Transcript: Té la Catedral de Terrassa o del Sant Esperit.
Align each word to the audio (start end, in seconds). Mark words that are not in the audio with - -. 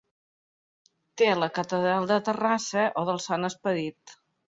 Té 1.21 1.27
la 1.41 1.49
Catedral 1.57 2.07
de 2.13 2.17
Terrassa 2.31 2.87
o 3.03 3.05
del 3.11 3.21
Sant 3.27 3.49
Esperit. 3.51 4.17